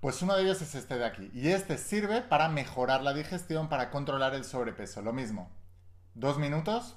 Pues 0.00 0.20
uno 0.20 0.36
de 0.36 0.42
ellos 0.42 0.60
es 0.60 0.74
este 0.74 0.98
de 0.98 1.06
aquí. 1.06 1.30
Y 1.32 1.48
este 1.48 1.78
sirve 1.78 2.20
para 2.20 2.50
mejorar 2.50 3.02
la 3.02 3.14
digestión, 3.14 3.70
para 3.70 3.88
controlar 3.88 4.34
el 4.34 4.44
sobrepeso. 4.44 5.00
Lo 5.00 5.14
mismo. 5.14 5.50
Dos 6.14 6.38
minutos, 6.38 6.96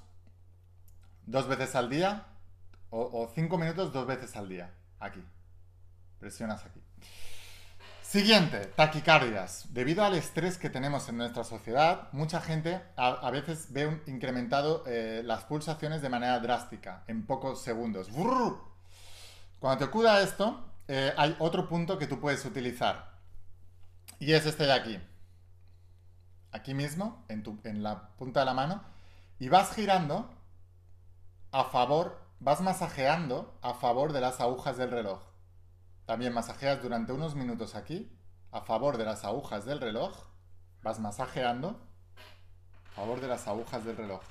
dos 1.26 1.48
veces 1.48 1.76
al 1.76 1.90
día, 1.90 2.28
o, 2.90 3.32
cinco 3.34 3.58
minutos, 3.58 3.92
dos 3.92 4.06
veces 4.06 4.36
al 4.36 4.50
día. 4.50 4.72
Aquí. 5.00 5.24
Presionas 6.20 6.64
aquí. 6.64 6.80
Siguiente, 8.02 8.68
taquicardias. 8.76 9.74
Debido 9.74 10.04
al 10.06 10.14
estrés 10.14 10.60
que 10.60 10.70
tenemos 10.70 11.10
en 11.10 11.18
nuestra 11.18 11.44
sociedad, 11.44 12.10
mucha 12.12 12.40
gente 12.40 12.80
a, 12.96 13.32
veces 13.32 13.74
ve 13.74 14.00
incrementado 14.06 14.84
eh, 14.86 15.22
las 15.26 15.44
pulsaciones 15.46 16.04
de 16.04 16.10
manera 16.10 16.40
drástica, 16.40 17.04
en 17.08 17.26
pocos 17.26 17.64
segundos. 17.64 18.10
Cuando 19.60 19.80
te 19.80 19.86
ocurra 19.86 20.22
esto, 20.22 20.64
eh, 20.88 21.12
hay 21.18 21.36
otro 21.40 21.68
punto 21.68 21.98
que 21.98 22.06
tú 22.06 22.20
puedes 22.20 22.46
utilizar. 22.46 23.14
Y 24.20 24.34
es 24.34 24.46
este 24.46 24.66
de 24.66 24.74
aquí. 24.74 25.00
Aquí 26.52 26.76
mismo, 26.76 27.26
en 27.30 27.82
la 27.82 28.10
punta 28.10 28.42
de 28.42 28.46
la 28.46 28.54
mano. 28.54 28.84
Y 29.44 29.50
vas 29.50 29.76
girando 29.76 30.30
a 31.52 31.66
favor, 31.66 32.18
vas 32.40 32.62
masajeando 32.62 33.60
a 33.62 33.74
favor 33.74 34.14
de 34.14 34.22
las 34.22 34.40
agujas 34.40 34.78
del 34.78 34.90
reloj. 34.90 35.20
También 36.06 36.34
masajeas 36.34 36.82
durante 36.82 37.12
unos 37.12 37.36
minutos 37.36 37.76
aquí, 37.76 38.10
a 38.52 38.62
favor 38.62 38.96
de 38.96 39.04
las 39.04 39.26
agujas 39.26 39.66
del 39.66 39.82
reloj. 39.82 40.16
Vas 40.82 41.02
masajeando 41.02 41.78
a 42.88 42.96
favor 42.96 43.20
de 43.20 43.28
las 43.28 43.46
agujas 43.46 43.84
del 43.84 43.98
reloj. 43.98 44.22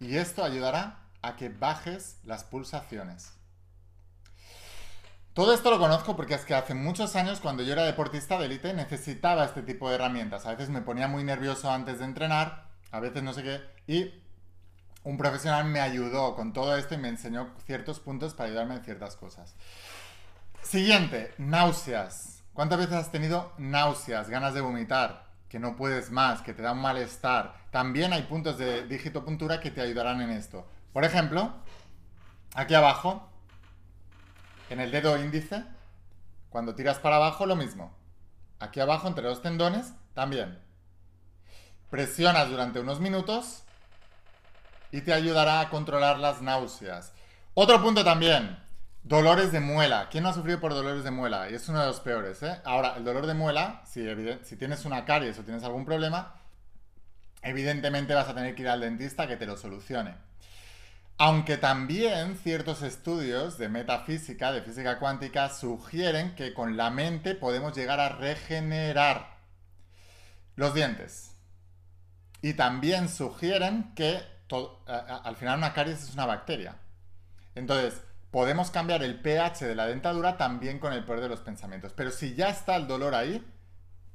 Y 0.00 0.16
esto 0.16 0.42
ayudará 0.42 1.10
a 1.20 1.36
que 1.36 1.50
bajes 1.50 2.18
las 2.24 2.44
pulsaciones. 2.44 3.34
Todo 5.34 5.52
esto 5.52 5.70
lo 5.70 5.78
conozco 5.78 6.16
porque 6.16 6.32
es 6.32 6.46
que 6.46 6.54
hace 6.54 6.72
muchos 6.72 7.14
años, 7.14 7.40
cuando 7.40 7.62
yo 7.62 7.74
era 7.74 7.84
deportista 7.84 8.38
de 8.38 8.46
élite, 8.46 8.72
necesitaba 8.72 9.44
este 9.44 9.60
tipo 9.60 9.90
de 9.90 9.96
herramientas. 9.96 10.46
A 10.46 10.52
veces 10.52 10.70
me 10.70 10.80
ponía 10.80 11.08
muy 11.08 11.24
nervioso 11.24 11.70
antes 11.70 11.98
de 11.98 12.06
entrenar, 12.06 12.70
a 12.90 12.98
veces 12.98 13.22
no 13.22 13.34
sé 13.34 13.42
qué, 13.42 13.71
y 13.86 14.12
un 15.04 15.16
profesional 15.18 15.64
me 15.64 15.80
ayudó 15.80 16.34
con 16.36 16.52
todo 16.52 16.76
esto 16.76 16.94
y 16.94 16.98
me 16.98 17.08
enseñó 17.08 17.50
ciertos 17.64 17.98
puntos 18.00 18.34
para 18.34 18.48
ayudarme 18.48 18.76
en 18.76 18.84
ciertas 18.84 19.16
cosas. 19.16 19.54
Siguiente, 20.62 21.34
náuseas. 21.38 22.44
¿Cuántas 22.52 22.78
veces 22.78 22.94
has 22.94 23.10
tenido 23.10 23.52
náuseas, 23.58 24.28
ganas 24.28 24.54
de 24.54 24.60
vomitar, 24.60 25.26
que 25.48 25.58
no 25.58 25.74
puedes 25.74 26.10
más, 26.10 26.42
que 26.42 26.52
te 26.52 26.62
da 26.62 26.72
un 26.72 26.80
malestar? 26.80 27.54
También 27.70 28.12
hay 28.12 28.22
puntos 28.22 28.58
de 28.58 28.86
digitopuntura 28.86 29.60
que 29.60 29.70
te 29.70 29.80
ayudarán 29.80 30.20
en 30.20 30.30
esto. 30.30 30.68
Por 30.92 31.04
ejemplo, 31.04 31.52
aquí 32.54 32.74
abajo, 32.74 33.28
en 34.70 34.80
el 34.80 34.92
dedo 34.92 35.18
índice, 35.18 35.64
cuando 36.50 36.74
tiras 36.74 36.98
para 36.98 37.16
abajo, 37.16 37.46
lo 37.46 37.56
mismo. 37.56 37.92
Aquí 38.60 38.78
abajo, 38.78 39.08
entre 39.08 39.24
los 39.24 39.42
tendones, 39.42 39.94
también. 40.14 40.60
Presionas 41.90 42.48
durante 42.48 42.78
unos 42.78 43.00
minutos 43.00 43.64
y 44.92 45.00
te 45.00 45.12
ayudará 45.12 45.60
a 45.60 45.70
controlar 45.70 46.18
las 46.18 46.42
náuseas. 46.42 47.12
Otro 47.54 47.82
punto 47.82 48.04
también, 48.04 48.58
dolores 49.02 49.50
de 49.50 49.60
muela. 49.60 50.08
¿Quién 50.10 50.22
no 50.22 50.28
ha 50.30 50.34
sufrido 50.34 50.60
por 50.60 50.74
dolores 50.74 51.02
de 51.02 51.10
muela? 51.10 51.50
Y 51.50 51.54
es 51.54 51.68
uno 51.68 51.80
de 51.80 51.86
los 51.86 52.00
peores. 52.00 52.42
¿eh? 52.42 52.60
Ahora, 52.64 52.94
el 52.96 53.04
dolor 53.04 53.26
de 53.26 53.34
muela, 53.34 53.82
si, 53.86 54.04
si 54.42 54.56
tienes 54.56 54.84
una 54.84 55.04
caries 55.04 55.38
o 55.38 55.42
tienes 55.42 55.64
algún 55.64 55.84
problema, 55.84 56.34
evidentemente 57.42 58.14
vas 58.14 58.28
a 58.28 58.34
tener 58.34 58.54
que 58.54 58.62
ir 58.62 58.68
al 58.68 58.80
dentista 58.80 59.26
que 59.26 59.36
te 59.36 59.46
lo 59.46 59.56
solucione. 59.56 60.14
Aunque 61.18 61.56
también 61.56 62.36
ciertos 62.36 62.82
estudios 62.82 63.58
de 63.58 63.68
metafísica, 63.68 64.52
de 64.52 64.62
física 64.62 64.98
cuántica, 64.98 65.50
sugieren 65.50 66.34
que 66.34 66.52
con 66.52 66.76
la 66.76 66.90
mente 66.90 67.34
podemos 67.34 67.76
llegar 67.76 68.00
a 68.00 68.10
regenerar 68.10 69.36
los 70.56 70.74
dientes. 70.74 71.36
Y 72.40 72.54
también 72.54 73.08
sugieren 73.08 73.92
que 73.94 74.31
al 74.86 75.36
final 75.36 75.58
una 75.58 75.72
caries 75.72 76.02
es 76.02 76.14
una 76.14 76.26
bacteria. 76.26 76.76
Entonces, 77.54 78.02
podemos 78.30 78.70
cambiar 78.70 79.02
el 79.02 79.20
pH 79.20 79.66
de 79.66 79.74
la 79.74 79.86
dentadura 79.86 80.36
también 80.36 80.78
con 80.78 80.92
el 80.92 81.04
poder 81.04 81.22
de 81.22 81.28
los 81.28 81.40
pensamientos. 81.40 81.92
Pero 81.94 82.10
si 82.10 82.34
ya 82.34 82.48
está 82.48 82.76
el 82.76 82.86
dolor 82.86 83.14
ahí, 83.14 83.44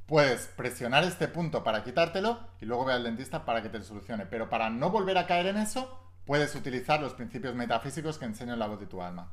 puedes 0.08 0.48
presionar 0.48 1.04
este 1.04 1.28
punto 1.28 1.64
para 1.64 1.84
quitártelo 1.84 2.40
y 2.62 2.66
luego 2.66 2.86
ve 2.86 2.94
al 2.94 3.04
dentista 3.04 3.46
para 3.46 3.62
que 3.62 3.70
te 3.70 3.80
lo 3.80 3.84
solucione. 3.84 4.26
Pero 4.26 4.50
para 4.50 4.70
no 4.70 4.90
volver 4.90 5.18
a 5.18 5.28
caer 5.28 5.48
en 5.48 5.58
eso, 5.58 6.00
puedes 6.26 6.56
utilizar 6.56 7.00
los 7.00 7.14
principios 7.14 7.56
metafísicos 7.56 8.18
que 8.18 8.26
enseño 8.26 8.54
en 8.54 8.60
la 8.60 8.68
voz 8.68 8.80
de 8.80 8.88
tu 8.88 9.02
alma. 9.02 9.32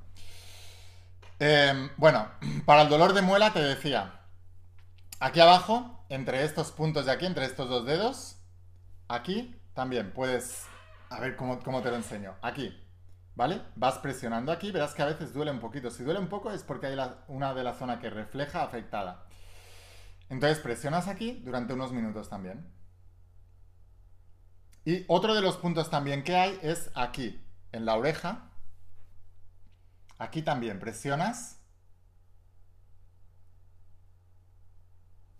Em, 1.38 1.90
bueno, 1.96 2.28
para 2.66 2.82
el 2.82 2.88
dolor 2.88 3.12
de 3.12 3.22
muela 3.22 3.52
te 3.52 3.60
decía, 3.60 4.20
aquí 5.20 5.40
abajo, 5.40 6.04
entre 6.08 6.44
estos 6.44 6.70
puntos 6.70 7.06
de 7.06 7.12
aquí, 7.12 7.26
entre 7.26 7.46
estos 7.46 7.68
dos 7.68 7.84
dedos, 7.84 8.36
aquí 9.08 9.60
también 9.74 10.12
puedes, 10.12 10.66
a 11.14 11.20
ver 11.20 11.36
cómo, 11.36 11.58
te 11.58 11.90
lo 11.90 11.96
enseño, 11.96 12.34
aquí, 12.42 12.76
¿vale? 13.34 13.62
Vas 13.76 13.98
presionando 13.98 14.50
aquí, 14.50 14.72
verás 14.72 14.94
que 14.94 15.02
a 15.02 15.06
veces 15.06 15.32
duele 15.32 15.50
un 15.50 15.60
poquito. 15.60 15.90
Si 15.90 16.02
duele 16.02 16.18
un 16.18 16.28
poco 16.28 16.50
es 16.50 16.62
porque 16.62 16.86
hay 16.86 16.98
una 17.28 17.54
de 17.54 17.62
la 17.62 17.74
zona 17.74 18.00
que 18.00 18.10
refleja 18.10 18.62
afectada. 18.62 19.26
Entonces 20.28 20.58
presionas 20.58 21.06
aquí 21.06 21.42
durante 21.44 21.72
unos 21.72 21.92
minutos 21.92 22.28
también. 22.28 22.68
Y 24.84 25.04
otro 25.08 25.34
de 25.34 25.40
los 25.40 25.56
puntos 25.56 25.88
también 25.88 26.24
que 26.24 26.36
hay 26.36 26.58
es 26.62 26.90
aquí, 26.94 27.42
en 27.72 27.84
la 27.84 27.96
oreja. 27.96 28.50
Aquí 30.18 30.42
también 30.42 30.80
presionas. 30.80 31.60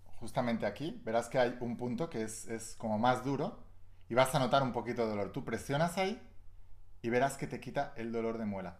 Justamente 0.04 0.66
aquí, 0.66 1.02
verás 1.04 1.28
que 1.28 1.38
hay 1.38 1.56
un 1.60 1.76
punto 1.76 2.08
que 2.08 2.22
es, 2.22 2.76
como 2.78 2.98
más 2.98 3.24
duro 3.24 3.63
y 4.08 4.14
vas 4.14 4.34
a 4.34 4.38
notar 4.38 4.62
un 4.62 4.72
poquito 4.72 5.02
de 5.02 5.10
dolor. 5.10 5.32
Tú 5.32 5.44
presionas 5.44 5.98
ahí 5.98 6.20
y 7.02 7.10
verás 7.10 7.36
que 7.36 7.46
te 7.46 7.60
quita 7.60 7.92
el 7.96 8.12
dolor 8.12 8.38
de 8.38 8.46
muela. 8.46 8.78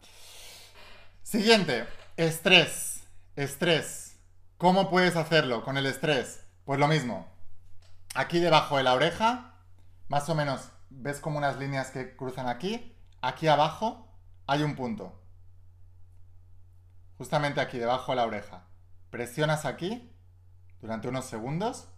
Siguiente, 1.22 1.86
estrés. 2.16 3.04
Estrés. 3.36 4.18
¿Cómo 4.58 4.90
puedes 4.90 5.16
hacerlo 5.16 5.64
con 5.64 5.76
el 5.76 5.86
estrés? 5.86 6.44
Pues 6.64 6.78
lo 6.78 6.88
mismo. 6.88 7.26
Aquí 8.14 8.38
debajo 8.38 8.76
de 8.76 8.84
la 8.84 8.94
oreja 8.94 9.54
más 10.08 10.28
o 10.28 10.34
menos, 10.34 10.70
ves 10.90 11.20
como 11.20 11.38
unas 11.38 11.58
líneas 11.58 11.90
que 11.90 12.14
cruzan 12.16 12.46
aquí. 12.46 12.96
Aquí 13.22 13.48
abajo 13.48 14.06
hay 14.46 14.62
un 14.62 14.76
punto. 14.76 15.20
Justamente 17.16 17.60
aquí, 17.60 17.78
debajo 17.78 18.12
de 18.12 18.16
la 18.16 18.26
oreja. 18.26 18.66
Presionas 19.10 19.64
aquí 19.64 20.14
durante 20.80 21.08
unos 21.08 21.24
segundos 21.24 21.88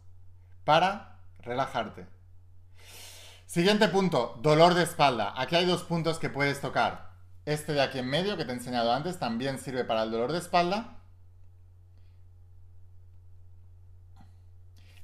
para 0.64 1.21
relajarte. 1.40 2.06
Siguiente 3.47 3.88
punto, 3.88 4.38
dolor 4.43 4.75
de 4.75 4.83
espalda. 4.83 5.33
Aquí 5.37 5.55
hay 5.55 5.67
dos 5.67 5.85
puntos 5.85 6.19
que 6.19 6.29
puedes 6.29 6.61
tocar. 6.61 7.12
Este 7.45 7.73
de 7.73 7.81
aquí 7.81 8.00
en 8.00 8.11
medio 8.11 8.37
que 8.37 8.45
te 8.45 8.50
he 8.50 8.55
enseñado 8.55 8.93
antes 8.93 9.19
también 9.19 9.59
sirve 9.61 9.85
para 9.85 10.03
el 10.03 10.11
dolor 10.11 10.33
de 10.33 10.38
espalda. 10.38 10.99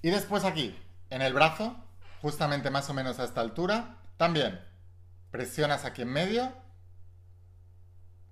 Y 0.03 0.11
después 0.11 0.45
aquí, 0.45 0.77
en 1.11 1.23
el 1.23 1.33
brazo, 1.33 1.77
justamente 2.21 2.69
más 2.71 2.91
o 2.91 2.95
menos 2.95 3.21
a 3.21 3.25
esta 3.25 3.41
altura. 3.41 3.99
También 4.17 4.61
presionas 5.31 5.85
aquí 5.85 6.03
en 6.03 6.13
medio 6.13 6.53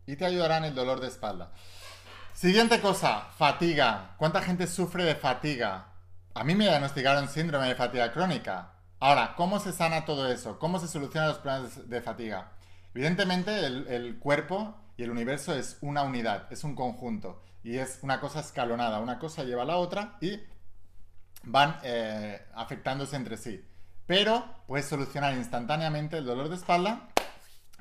y 0.07 0.17
te 0.17 0.26
ayudará 0.26 0.59
en 0.59 0.64
el 0.64 0.75
dolor 0.75 1.00
de 1.00 1.07
espalda. 1.07 1.52
Siguiente 2.35 2.81
cosa, 2.81 3.29
fatiga. 3.38 4.17
¿Cuánta 4.19 4.43
gente 4.43 4.67
sufre 4.67 5.05
de 5.05 5.14
fatiga? 5.14 5.87
A 6.35 6.43
mí 6.43 6.55
me 6.57 6.64
diagnosticaron 6.64 7.29
síndrome 7.29 7.69
de 7.69 7.75
fatiga 7.76 8.12
crónica. 8.12 8.73
Ahora, 9.00 9.35
¿cómo 9.37 9.59
se 9.59 9.73
sana 9.73 10.04
todo 10.04 10.30
eso? 10.30 10.59
¿Cómo 10.59 10.78
se 10.78 10.87
solucionan 10.87 11.30
los 11.30 11.38
problemas 11.38 11.88
de 11.88 12.02
fatiga? 12.02 12.52
Evidentemente, 12.95 13.66
el, 13.66 14.19
cuerpo 14.19 14.76
y 14.97 15.02
el 15.02 15.11
universo 15.11 15.54
es 15.54 15.78
una 15.80 16.02
unidad, 16.02 16.52
es 16.52 16.64
un 16.64 16.75
conjunto 16.75 17.42
y 17.62 17.78
es 17.78 17.99
una 18.02 18.21
cosa 18.21 18.40
escalonada. 18.40 19.00
Una 19.00 19.19
cosa 19.19 19.45
lleva 19.45 19.62
a 19.62 19.66
la 19.66 19.76
otra 19.76 20.19
y 20.21 20.38
van 21.42 21.78
eh, 21.83 22.47
afectándose 22.54 23.16
entre 23.16 23.37
sí 23.37 23.64
pero 24.11 24.45
puedes 24.66 24.87
solucionar 24.88 25.35
instantáneamente 25.35 26.19
el 26.19 26.25
dolor 26.25 26.49
de 26.49 26.57
espalda 26.57 27.07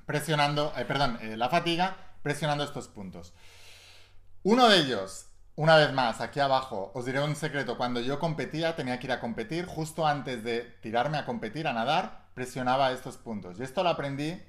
presionando, 0.05 0.71
eh, 0.77 0.85
perdón, 0.85 1.17
eh, 1.23 1.35
la 1.35 1.49
fatiga 1.49 1.97
presionando 2.21 2.63
estos 2.63 2.87
puntos. 2.87 3.33
Uno 4.43 4.69
de 4.69 4.77
ellos, 4.77 5.25
una 5.59 5.75
vez 5.75 5.91
más, 5.91 6.21
aquí 6.21 6.39
abajo, 6.39 6.89
os 6.93 7.05
diré 7.05 7.21
un 7.21 7.35
secreto. 7.35 7.75
Cuando 7.75 7.99
yo 7.99 8.17
competía, 8.17 8.77
tenía 8.77 8.97
que 8.97 9.07
ir 9.07 9.11
a 9.11 9.19
competir, 9.19 9.65
justo 9.65 10.07
antes 10.07 10.41
de 10.41 10.61
tirarme 10.81 11.17
a 11.17 11.25
competir, 11.25 11.67
a 11.67 11.73
nadar, 11.73 12.27
presionaba 12.33 12.93
estos 12.93 13.17
puntos. 13.17 13.59
Y 13.59 13.63
esto 13.63 13.83
lo 13.83 13.89
aprendí 13.89 14.41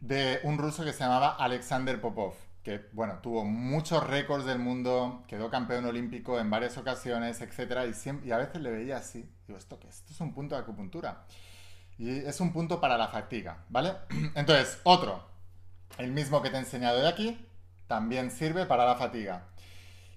de 0.00 0.40
un 0.42 0.58
ruso 0.58 0.84
que 0.84 0.92
se 0.92 0.98
llamaba 0.98 1.34
Alexander 1.36 1.98
Popov 1.98 2.34
que, 2.62 2.88
bueno, 2.92 3.20
tuvo 3.22 3.44
muchos 3.46 4.06
récords 4.06 4.44
del 4.44 4.58
mundo, 4.58 5.24
quedó 5.28 5.48
campeón 5.50 5.86
olímpico 5.86 6.38
en 6.38 6.50
varias 6.50 6.76
ocasiones, 6.76 7.40
etc. 7.40 7.94
Y, 8.22 8.28
y 8.28 8.32
a 8.32 8.36
veces 8.36 8.60
le 8.60 8.70
veía 8.70 8.98
así. 8.98 9.26
Digo, 9.46 9.58
¿esto 9.58 9.80
qué 9.80 9.88
es? 9.88 9.96
Esto 9.96 10.12
es 10.12 10.20
un 10.20 10.34
punto 10.34 10.56
de 10.56 10.60
acupuntura. 10.60 11.24
Y 11.96 12.10
es 12.10 12.38
un 12.40 12.52
punto 12.52 12.82
para 12.82 12.98
la 12.98 13.08
fatiga, 13.08 13.64
¿vale? 13.70 13.94
Entonces, 14.34 14.78
otro, 14.84 15.26
el 15.96 16.12
mismo 16.12 16.42
que 16.42 16.50
te 16.50 16.56
he 16.56 16.58
enseñado 16.58 17.00
de 17.00 17.08
aquí, 17.08 17.46
también 17.86 18.30
sirve 18.30 18.66
para 18.66 18.84
la 18.84 18.96
fatiga. 18.96 19.48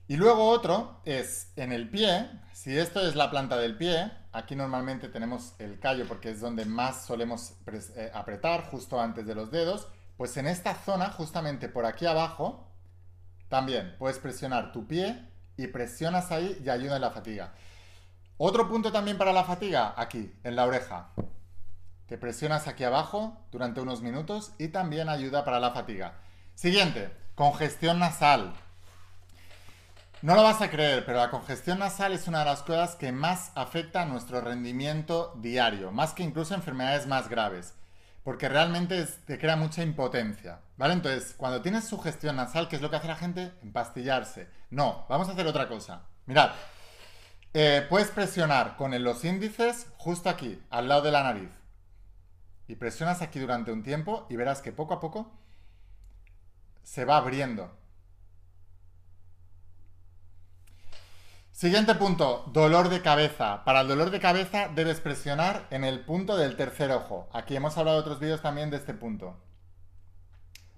Y 0.09 0.15
luego 0.15 0.49
otro 0.49 1.01
es 1.03 1.51
en 1.57 1.73
el 1.73 1.89
pie, 1.89 2.29
si 2.53 2.77
esto 2.77 3.05
es 3.05 3.15
la 3.15 3.29
planta 3.29 3.57
del 3.57 3.75
pie, 3.75 4.09
aquí 4.31 4.55
normalmente 4.55 5.09
tenemos 5.09 5.53
el 5.59 5.79
callo 5.79 6.07
porque 6.07 6.29
es 6.29 6.39
donde 6.39 6.63
más 6.63 7.05
solemos 7.05 7.55
eh, 7.67 8.09
apretar, 8.13 8.63
justo 8.71 9.01
antes 9.01 9.25
de 9.27 9.35
los 9.35 9.51
dedos, 9.51 9.89
pues 10.15 10.37
en 10.37 10.47
esta 10.47 10.75
zona, 10.75 11.11
justamente 11.11 11.67
por 11.67 11.85
aquí 11.85 12.05
abajo, 12.05 12.71
también 13.49 13.95
puedes 13.99 14.17
presionar 14.19 14.71
tu 14.71 14.87
pie 14.87 15.27
y 15.57 15.67
presionas 15.67 16.31
ahí 16.31 16.57
y 16.63 16.69
ayuda 16.69 16.95
en 16.95 17.01
la 17.01 17.11
fatiga. 17.11 17.53
Otro 18.37 18.69
punto 18.69 18.91
también 18.91 19.17
para 19.17 19.33
la 19.33 19.43
fatiga, 19.43 19.93
aquí, 19.97 20.33
en 20.43 20.55
la 20.55 20.65
oreja. 20.65 21.09
Te 22.05 22.17
presionas 22.17 22.67
aquí 22.67 22.85
abajo 22.85 23.37
durante 23.51 23.81
unos 23.81 24.01
minutos 24.01 24.53
y 24.57 24.69
también 24.69 25.09
ayuda 25.09 25.43
para 25.43 25.59
la 25.59 25.71
fatiga. 25.71 26.13
Siguiente, 26.55 27.11
congestión 27.35 27.99
nasal. 27.99 28.53
No 30.23 30.33
lo 30.33 30.41
vas 30.41 30.61
a 30.61 30.71
creer, 30.71 31.05
pero 31.05 31.19
la 31.19 31.29
congestión 31.29 31.77
nasal 31.77 32.11
es 32.11 32.27
una 32.27 32.39
de 32.39 32.45
las 32.45 32.63
cosas 32.63 32.95
que 32.95 33.11
más 33.11 33.51
afecta 33.53 34.01
a 34.01 34.05
nuestro 34.05 34.41
rendimiento 34.41 35.31
diario, 35.37 35.91
más 35.91 36.13
que 36.13 36.23
incluso 36.23 36.55
enfermedades 36.55 37.05
más 37.05 37.29
graves, 37.29 37.75
porque 38.23 38.49
realmente 38.49 39.05
te 39.27 39.37
crea 39.37 39.55
mucha 39.55 39.83
impotencia, 39.83 40.61
¿vale? 40.75 40.93
Entonces, 40.93 41.35
cuando 41.37 41.61
tienes 41.61 41.85
sugestión 41.85 42.35
nasal, 42.35 42.67
¿qué 42.67 42.77
es 42.77 42.81
lo 42.81 42.89
que 42.89 42.95
hace 42.95 43.07
la 43.07 43.15
gente? 43.15 43.53
Empastillarse. 43.61 44.49
No, 44.71 45.05
vamos 45.07 45.29
a 45.29 45.33
hacer 45.33 45.45
otra 45.45 45.67
cosa. 45.67 46.07
Mirad, 46.25 46.49
eh, 47.53 47.85
puedes 47.87 48.09
presionar 48.09 48.75
con 48.75 49.03
los 49.03 49.23
índices 49.23 49.85
justo 49.97 50.29
aquí, 50.29 50.59
al 50.71 50.87
lado 50.87 51.03
de 51.03 51.11
la 51.11 51.21
nariz. 51.21 51.51
Y 52.67 52.75
presionas 52.75 53.21
aquí 53.21 53.37
durante 53.37 53.71
un 53.71 53.83
tiempo 53.83 54.25
y 54.31 54.35
verás 54.35 54.63
que 54.63 54.71
poco 54.71 54.95
a 54.95 54.99
poco 54.99 55.31
se 56.81 57.05
va 57.05 57.17
abriendo 57.17 57.71
Siguiente 61.57 61.95
punto, 61.95 62.43
dolor 62.53 62.89
de 62.89 63.01
cabeza. 63.01 63.63
Para 63.65 63.81
el 63.81 63.87
dolor 63.87 64.11
de 64.11 64.19
cabeza 64.19 64.69
debes 64.75 64.99
presionar 64.99 65.65
en 65.71 65.83
el 65.83 66.01
punto 66.01 66.37
del 66.37 66.55
tercer 66.55 66.91
ojo. 66.91 67.27
Aquí 67.33 67.55
hemos 67.55 67.75
hablado 67.79 67.97
de 67.97 68.01
otros 68.01 68.19
vídeos 68.19 68.43
también 68.43 68.69
de 68.69 68.77
este 68.77 68.93
punto. 68.93 69.41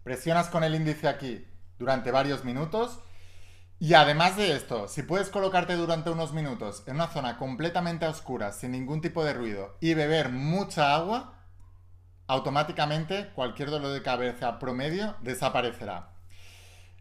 Presionas 0.05 0.47
con 0.47 0.63
el 0.63 0.73
índice 0.73 1.09
aquí 1.09 1.45
durante 1.79 2.11
varios 2.11 2.45
minutos. 2.45 3.01
Y 3.77 3.93
además 3.93 4.37
de 4.37 4.55
esto, 4.55 4.87
si 4.87 5.03
puedes 5.03 5.27
colocarte 5.27 5.75
durante 5.75 6.11
unos 6.11 6.31
minutos 6.31 6.83
en 6.87 6.95
una 6.95 7.07
zona 7.07 7.37
completamente 7.37 8.07
oscura, 8.07 8.53
sin 8.53 8.71
ningún 8.71 9.01
tipo 9.01 9.25
de 9.25 9.33
ruido, 9.33 9.75
y 9.81 9.95
beber 9.95 10.29
mucha 10.29 10.95
agua, 10.95 11.43
automáticamente 12.25 13.31
cualquier 13.35 13.69
dolor 13.69 13.91
de 13.91 14.01
cabeza 14.01 14.59
promedio 14.59 15.17
desaparecerá. 15.19 16.13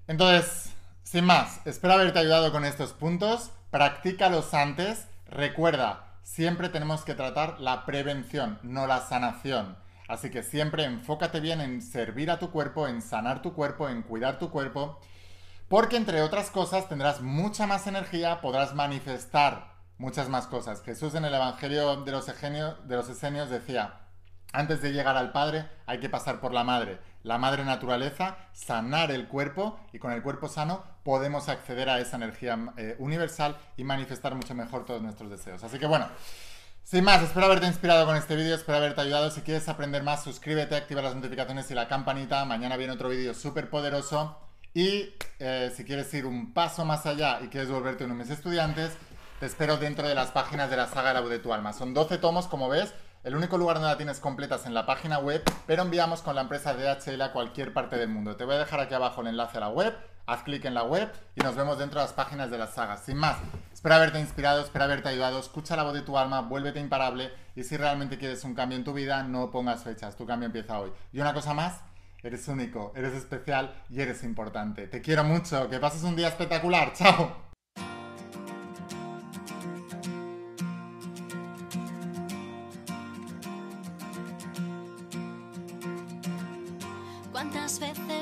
Entonces, 0.09 0.73
sin 1.05 1.25
más, 1.25 1.61
espero 1.65 1.95
haberte 1.95 2.19
ayudado 2.19 2.51
con 2.51 2.65
estos 2.65 2.93
puntos. 2.93 3.53
Practícalos 3.71 4.55
antes. 4.55 5.09
Recuerda, 5.27 6.15
siempre 6.23 6.71
tenemos 6.71 7.05
que 7.05 7.15
tratar 7.15 7.61
la 7.61 7.85
prevención, 7.85 8.59
no 8.63 8.87
la 8.87 9.01
sanación. 9.01 9.77
Así 10.09 10.31
que 10.31 10.43
siempre 10.43 10.85
enfócate 10.85 11.41
bien 11.41 11.61
en 11.61 11.83
servir 11.83 12.31
a 12.31 12.39
tu 12.39 12.51
cuerpo, 12.51 12.89
en 12.89 13.03
sanar 13.03 13.43
tu 13.43 13.53
cuerpo, 13.53 13.91
en 13.91 14.03
cuidar 14.03 14.39
tu 14.39 14.51
cuerpo. 14.51 14.99
Porque 15.69 15.97
entre 15.97 16.23
otras 16.23 16.51
cosas 16.51 16.89
tendrás 16.89 17.21
mucha 17.21 17.67
más 17.67 17.87
energía, 17.87 18.41
podrás 18.41 18.75
manifestar 18.75 19.75
muchas 19.99 20.31
más 20.31 20.47
cosas. 20.47 20.83
Jesús 20.83 21.15
en 21.15 21.27
el 21.27 21.35
Evangelio 21.35 21.97
de 22.05 22.13
los, 22.13 22.27
de 22.27 22.97
los 22.97 23.09
Esenios 23.11 23.51
decía, 23.51 24.01
antes 24.53 24.81
de 24.81 24.93
llegar 24.93 25.17
al 25.17 25.33
Padre 25.33 25.69
hay 25.87 25.99
que 25.99 26.09
pasar 26.09 26.41
por 26.41 26.53
la 26.53 26.65
Madre. 26.65 26.99
La 27.23 27.39
Madre 27.39 27.65
Naturaleza, 27.65 28.37
sanar 28.53 29.11
el 29.11 29.29
cuerpo 29.29 29.79
y 29.93 29.99
con 29.99 30.13
el 30.13 30.23
cuerpo 30.23 30.49
sano 30.49 30.85
podemos 31.03 31.49
acceder 31.49 31.91
a 31.91 32.01
esa 32.01 32.17
energía 32.17 32.59
eh, 32.77 32.97
universal 32.99 33.57
y 33.77 33.85
manifestar 33.85 34.35
mucho 34.35 34.55
mejor 34.55 34.85
todos 34.85 35.03
nuestros 35.03 35.31
deseos. 35.31 35.63
Así 35.65 35.79
que 35.79 35.87
bueno, 35.87 36.09
sin 36.85 37.05
más, 37.05 37.23
espero 37.23 37.45
haberte 37.45 37.67
inspirado 37.67 38.07
con 38.07 38.17
este 38.17 38.35
vídeo, 38.35 38.55
espero 38.55 38.79
haberte 38.79 39.03
ayudado. 39.03 39.31
Si 39.31 39.43
quieres 39.43 39.69
aprender 39.69 40.03
más, 40.03 40.25
suscríbete, 40.25 40.75
activa 40.75 41.03
las 41.03 41.15
notificaciones 41.15 41.71
y 41.71 41.75
la 41.75 41.87
campanita. 41.87 42.47
Mañana 42.47 42.79
viene 42.79 42.95
otro 42.95 43.11
vídeo 43.11 43.35
súper 43.35 43.69
poderoso. 43.69 44.39
Y 44.73 45.11
eh, 45.39 45.71
si 45.77 45.85
quieres 45.85 46.13
ir 46.15 46.25
un 46.25 46.55
paso 46.55 46.87
más 46.87 47.05
allá 47.05 47.41
y 47.43 47.49
quieres 47.49 47.69
volverte 47.71 48.05
uno 48.05 48.15
de 48.15 48.21
mis 48.23 48.31
estudiantes, 48.31 48.97
te 49.39 49.45
espero 49.45 49.77
dentro 49.77 50.09
de 50.09 50.15
las 50.15 50.31
páginas 50.31 50.71
de 50.71 50.79
la 50.79 50.87
saga 50.87 51.13
La 51.13 51.21
voz 51.21 51.29
de 51.29 51.39
tu 51.39 51.53
alma. 51.53 51.75
Son 51.75 51.93
12 51.93 52.17
tomos, 52.17 52.47
como 52.47 52.71
ves 52.71 52.95
el 53.25 53.35
único 53.35 53.59
lugar 53.59 53.77
donde 53.77 53.91
la 53.91 53.97
tienes 53.97 54.21
completa 54.21 54.57
es 54.57 54.67
en 54.67 54.75
la 54.75 54.87
página 54.87 55.19
web, 55.19 55.43
pero 55.67 55.83
enviamos 55.83 56.23
con 56.23 56.35
la 56.35 56.43
empresa 56.43 56.75
DHL 56.75 57.21
a 57.21 57.33
cualquier 57.33 57.73
parte 57.73 57.97
del 57.97 58.09
mundo. 58.09 58.37
Te 58.37 58.45
voy 58.45 58.55
a 58.55 58.59
dejar 58.59 58.81
aquí 58.81 58.95
abajo 58.95 59.21
el 59.21 59.27
enlace 59.27 59.57
a 59.57 59.61
la 59.61 59.69
web, 59.69 59.95
haz 60.27 60.43
clic 60.45 60.65
en 60.65 60.75
la 60.75 60.85
web 60.85 61.11
y 61.35 61.41
nos 61.41 61.57
vemos 61.57 61.79
dentro 61.79 62.01
de 62.01 62.07
las 62.07 62.15
páginas 62.15 62.51
de 62.51 62.59
las 62.59 62.75
sagas. 62.75 63.03
Sin 63.05 63.17
más, 63.17 63.39
espero 63.73 63.97
haberte 63.97 64.21
inspirado, 64.21 64.63
espero 64.63 64.85
haberte 64.85 65.09
ayudado, 65.09 65.41
escucha 65.41 65.75
la 65.75 65.83
voz 65.83 65.95
de 65.95 66.03
tu 66.03 66.17
alma, 66.17 66.43
vuélvete 66.43 66.81
imparable 66.81 67.33
y 67.57 67.65
si 67.65 67.77
realmente 67.77 68.19
quieres 68.19 68.45
un 68.45 68.55
cambio 68.55 68.79
en 68.79 68.85
tu 68.85 68.93
vida, 68.93 69.23
no 69.25 69.51
pongas 69.51 69.83
fechas, 69.83 70.17
tu 70.17 70.25
cambio 70.25 70.47
empieza 70.47 70.79
hoy. 70.79 70.93
Y 71.13 71.21
una 71.21 71.35
cosa 71.35 71.55
más, 71.55 71.81
eres 72.23 72.47
único, 72.47 72.93
eres 72.95 73.15
especial 73.15 73.75
y 73.91 74.01
eres 74.01 74.23
importante. 74.23 74.87
Te 74.87 75.01
quiero 75.01 75.25
mucho, 75.25 75.69
que 75.69 75.81
pases 75.81 76.05
un 76.05 76.15
día 76.15 76.29
espectacular, 76.29 76.93
chao. 76.93 77.48